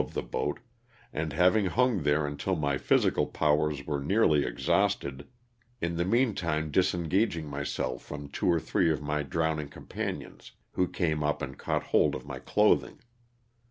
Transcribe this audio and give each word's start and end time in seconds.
of 0.01 0.15
the 0.15 0.23
boat, 0.23 0.59
and 1.13 1.31
having 1.31 1.67
hung 1.67 2.01
there 2.01 2.25
until 2.25 2.55
my 2.55 2.75
physical 2.75 3.27
powers 3.27 3.85
were 3.85 3.99
nearly 3.99 4.43
exhausted, 4.43 5.27
in 5.79 5.95
the 5.95 6.03
meantime 6.03 6.71
disen 6.71 7.07
gaging 7.07 7.45
myself 7.47 8.01
from 8.01 8.27
two 8.27 8.51
or 8.51 8.59
three 8.59 8.89
of 8.89 8.99
my 8.99 9.21
drowning 9.21 9.69
com 9.69 9.85
panions, 9.85 10.53
who 10.71 10.87
came 10.87 11.21
up 11.23 11.39
and 11.43 11.59
caught 11.59 11.83
hold 11.83 12.15
of 12.15 12.25
my 12.25 12.39
clothing. 12.39 12.97